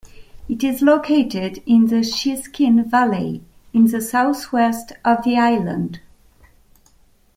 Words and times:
It 0.49 0.63
is 0.63 0.81
located 0.81 1.61
in 1.67 1.85
the 1.85 1.97
Shiskine 2.01 2.89
valley 2.89 3.43
in 3.71 3.85
the 3.85 4.01
south-west 4.01 4.93
of 5.05 5.23
the 5.23 5.37
island. 5.37 5.99